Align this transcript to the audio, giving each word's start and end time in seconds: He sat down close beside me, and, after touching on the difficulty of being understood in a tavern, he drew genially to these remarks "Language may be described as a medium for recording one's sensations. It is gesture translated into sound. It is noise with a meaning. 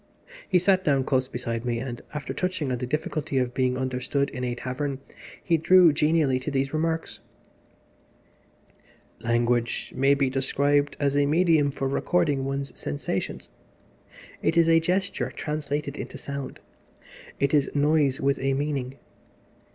He 0.49 0.57
sat 0.57 0.83
down 0.83 1.03
close 1.03 1.27
beside 1.27 1.63
me, 1.63 1.77
and, 1.77 2.01
after 2.11 2.33
touching 2.33 2.71
on 2.71 2.79
the 2.79 2.87
difficulty 2.87 3.37
of 3.37 3.53
being 3.53 3.77
understood 3.77 4.31
in 4.31 4.43
a 4.43 4.55
tavern, 4.55 4.97
he 5.43 5.57
drew 5.57 5.93
genially 5.93 6.39
to 6.39 6.49
these 6.49 6.73
remarks 6.73 7.19
"Language 9.19 9.93
may 9.95 10.15
be 10.15 10.27
described 10.27 10.97
as 10.99 11.15
a 11.15 11.27
medium 11.27 11.69
for 11.69 11.87
recording 11.87 12.45
one's 12.45 12.71
sensations. 12.79 13.47
It 14.41 14.57
is 14.57 14.67
gesture 14.83 15.29
translated 15.29 15.95
into 15.99 16.17
sound. 16.17 16.61
It 17.39 17.53
is 17.53 17.69
noise 17.75 18.19
with 18.19 18.39
a 18.39 18.55
meaning. 18.55 18.97